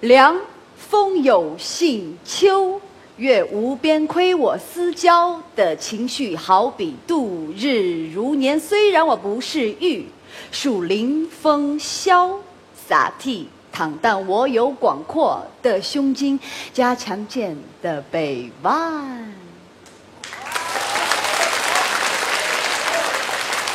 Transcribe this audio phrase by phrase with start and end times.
[0.00, 0.36] 凉
[0.76, 2.80] 风有信秋，
[3.16, 8.60] 月无边亏我思交的情绪，好比度日如年。
[8.60, 10.06] 虽然我不是玉，
[10.52, 12.38] 树临风萧
[12.86, 13.46] 洒倜。
[13.72, 16.38] 倘但我有广阔的胸襟，
[16.72, 19.34] 加强健的臂弯。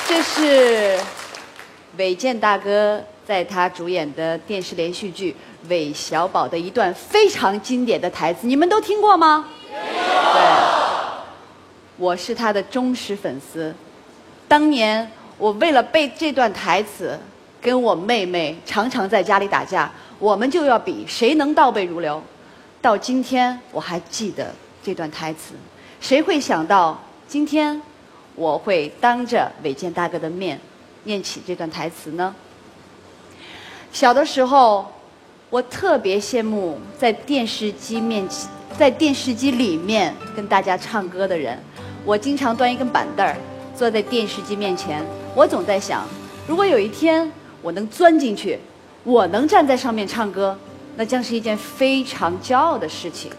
[0.08, 1.00] 这是
[1.98, 5.32] 韦健大哥在他主演的电视连续剧
[5.70, 9.48] 《韦小宝》的一段非常经典的台词，你们都听过吗？
[9.70, 10.42] 对，
[11.98, 13.74] 我是他的忠实粉丝。
[14.48, 17.20] 当年我为了背这段台词。
[17.64, 19.90] 跟我妹妹常常在家里打架，
[20.20, 22.22] 我们就要比谁能倒背如流。
[22.82, 24.54] 到今天我还记得
[24.84, 25.54] 这段台词，
[26.02, 27.82] 谁会想到今天
[28.36, 30.60] 我会当着韦健大哥的面
[31.04, 32.34] 念起这段台词呢？
[33.92, 34.92] 小的时候，
[35.50, 41.58] 我特别羡慕在电视机面前，在电视机里面跟大家唱歌的人。
[42.06, 43.38] 我经常端一根板凳儿，
[43.76, 45.04] 坐在电视机面前，
[45.36, 46.06] 我总在想，
[46.48, 47.32] 如果有一天。
[47.64, 48.60] 我能钻进去，
[49.06, 50.60] 我能站在上面唱歌，
[50.98, 53.32] 那将是一件非常骄傲的事情。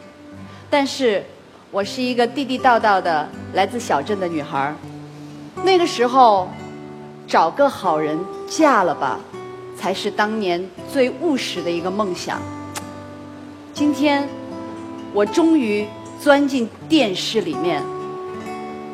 [0.71, 1.23] 但是，
[1.71, 4.75] 我是一个地地道道的来自小镇的女孩儿。
[5.63, 6.49] 那个时候，
[7.27, 9.19] 找个好人嫁了吧，
[9.77, 12.41] 才是当年最务实的一个梦想。
[13.73, 14.29] 今天，
[15.13, 15.87] 我终于
[16.21, 17.83] 钻进电视里面，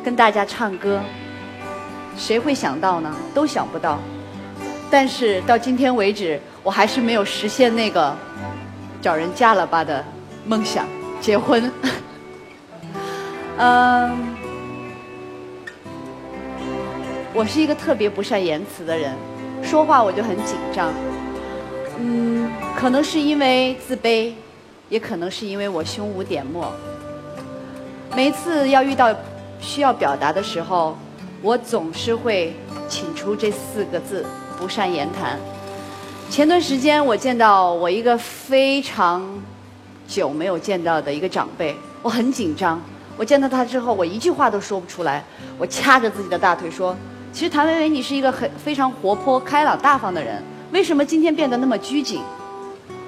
[0.04, 1.00] 跟大家唱歌。
[2.16, 3.14] 谁会想到呢？
[3.34, 3.98] 都想不到。
[4.90, 8.14] 但是到今天为止，我还是没有实现那个
[9.00, 10.04] 找人嫁了吧的
[10.46, 10.86] 梦想，
[11.20, 11.70] 结婚。
[13.56, 14.16] 嗯，
[17.32, 19.14] 我是一个特别不善言辞的人，
[19.62, 20.92] 说话我就很紧张。
[21.98, 24.32] 嗯，可能是因为自卑，
[24.88, 26.72] 也可能是因为我胸无点墨。
[28.16, 29.14] 每一次要遇到
[29.60, 30.98] 需要表达的时候，
[31.40, 32.52] 我总是会
[32.88, 34.24] 请出这四个字。
[34.58, 35.38] 不善言谈。
[36.28, 39.26] 前段时间我见到我一个非常
[40.06, 42.78] 久没有见到的一个长辈，我很紧张。
[43.16, 45.24] 我见到他之后，我一句话都说不出来。
[45.56, 46.94] 我掐着自己的大腿说
[47.32, 50.42] ：“其实谭维维，你是一个很非常活泼、开朗、大方的人，
[50.72, 52.20] 为什么今天变得那么拘谨？”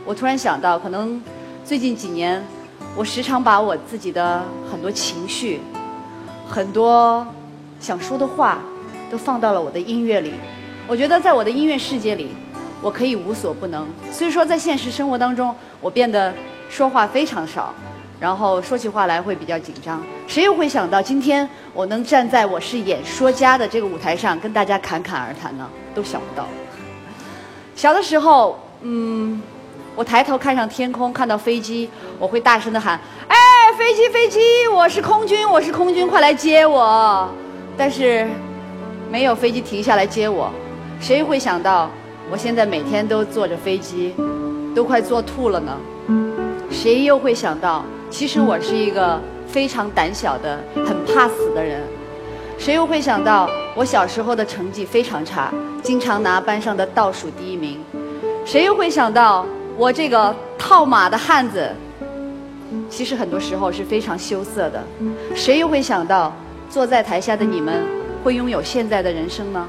[0.06, 1.20] 我突然想到，可能
[1.64, 2.42] 最近几年，
[2.96, 5.60] 我时常把我自己的很多情绪、
[6.48, 7.26] 很多
[7.80, 8.58] 想说的话，
[9.10, 10.32] 都放到了我的音乐里。
[10.86, 12.30] 我觉得在我的音乐世界里，
[12.80, 13.86] 我可以无所不能。
[14.10, 16.32] 所以说，在现实生活当中，我变得
[16.68, 17.74] 说话非常少，
[18.22, 20.00] 然后说起话来会比较紧张。
[20.28, 25.68] 谁又会想到今天我能站在我是演说家的这个舞台上跟大家侃侃而谈呢？
[25.92, 26.46] 都想不到。
[27.74, 29.42] 小的时候，嗯，
[29.96, 31.90] 我抬头看上天空，看到飞机，
[32.20, 32.96] 我会大声的喊
[33.26, 33.36] ：“哎，
[33.76, 34.38] 飞机，飞机！
[34.72, 37.28] 我是空军，我是空军，快来接我！”
[37.76, 38.28] 但是，
[39.10, 40.48] 没有飞机停下来接我。
[41.00, 41.90] 谁会想到，
[42.30, 44.14] 我现在每天都坐着飞机，
[44.76, 45.76] 都快坐吐了呢？
[46.70, 51.80] 谁又会想到，其实我是一个非常胆小的、很怕死的人？
[52.58, 55.50] 谁又会想到，我小时候的成绩非常差，
[55.82, 57.80] 经常拿班上的倒数第一名？
[58.44, 59.46] 谁又会想到，
[59.78, 61.70] 我这个套马的汉子，
[62.90, 64.84] 其实很多时候是非常羞涩的？
[65.34, 66.36] 谁又会想到，
[66.68, 67.82] 坐在台下的你们
[68.22, 69.66] 会拥有现在的人生呢？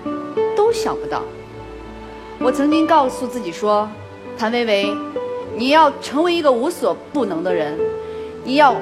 [0.54, 1.24] 都想不到，
[2.40, 3.90] 我曾经告诉自己说
[4.38, 4.94] ：“谭维维，
[5.56, 7.80] 你要成为一个无所不能的人，
[8.44, 8.76] 你要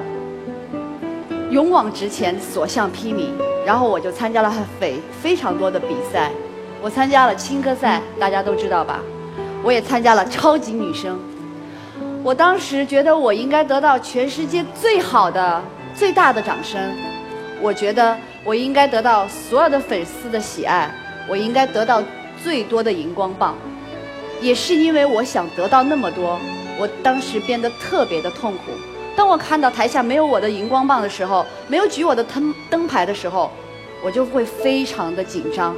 [1.50, 3.30] 勇往直前，所向披靡。”
[3.64, 6.32] 然后我就参加了非非常多的比赛，
[6.80, 8.98] 我参加了青歌赛，大家都知道吧？
[9.62, 11.16] 我也参加了超级女声。
[12.24, 15.62] 我当时觉得我应该得到全世界最好的、
[15.94, 16.80] 最大的掌声，
[17.60, 20.90] 我觉得我应该得到所有的粉丝的喜爱。
[21.28, 22.02] 我应该得到
[22.42, 23.54] 最多的荧光棒，
[24.40, 26.36] 也是因为我想得到那么多，
[26.80, 28.72] 我当时变得特别的痛苦。
[29.14, 33.50] 当我看到台下没有我的荧光棒的时候，没有举我的灯灯牌的时候，
[34.02, 35.74] 我就会非常的紧张。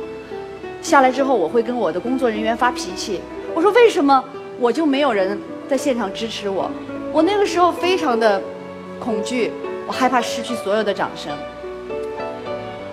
[0.81, 3.21] 下来之后，我会跟我的工作人员发脾气，
[3.55, 4.23] 我说为什么
[4.61, 5.39] 我就没有人
[5.69, 6.71] 在现场支持我？
[7.13, 8.41] 我那个时候非常的
[9.01, 9.51] 恐惧，
[9.87, 11.33] 我害怕失去所有的掌声。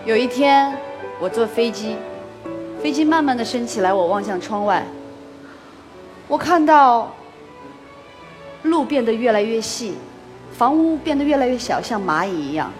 [0.06, 0.76] 有一天，
[1.20, 1.96] 我坐飞机。
[2.82, 4.84] 飞机慢慢的升起来，我望向窗外，
[6.28, 7.14] 我看到
[8.64, 9.94] 路变得越来越细，
[10.52, 12.72] 房屋变得越来越小，像蚂蚁一样。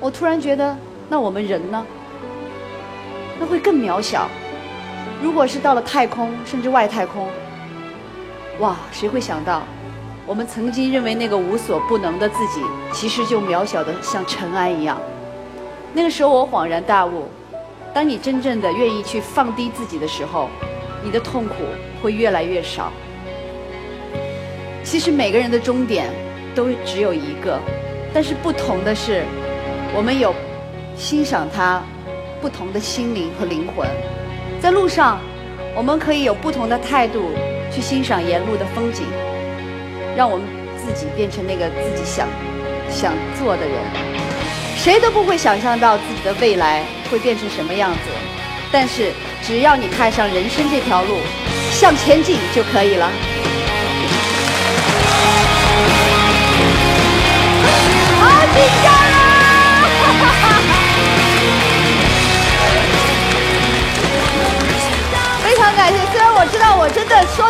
[0.00, 0.76] 我突然觉得，
[1.08, 1.84] 那我们人呢？
[3.38, 4.28] 那会更渺小。
[5.22, 7.28] 如果是到了太空，甚至外太空，
[8.60, 9.62] 哇，谁会想到，
[10.26, 12.62] 我们曾经认为那个无所不能的自己，
[12.92, 15.00] 其实就渺小的像尘埃一样。
[15.92, 17.28] 那个时候我恍然大悟，
[17.92, 20.48] 当你真正的愿意去放低自己的时候，
[21.04, 21.54] 你的痛苦
[22.02, 22.92] 会越来越少。
[24.82, 26.10] 其实每个人的终点
[26.54, 27.58] 都只有一个，
[28.12, 29.24] 但是不同的是，
[29.94, 30.34] 我们有
[30.96, 31.82] 欣赏他
[32.40, 33.88] 不同的心灵和灵魂。
[34.60, 35.20] 在路上，
[35.74, 37.30] 我们可以有不同的态度
[37.70, 39.06] 去欣赏沿路的风景，
[40.16, 40.46] 让我们
[40.76, 42.28] 自己变成那个自己想
[42.90, 43.76] 想做的人。
[44.76, 47.98] 谁都不会想象到自己的未来会变成什么样子，
[48.70, 49.12] 但是
[49.42, 51.16] 只要你踏上人生这条路，
[51.70, 53.08] 向前进就可以了。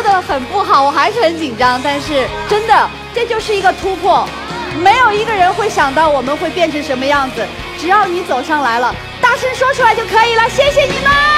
[0.03, 4.27] 的很不好，我还是很紧张，但是真的这就是一个突破。
[4.83, 7.45] 没有一个人会想到我们会变成什么样子，
[7.79, 10.49] 只要你走上来了，大声说出来就可以了。
[10.49, 11.32] 谢谢你们。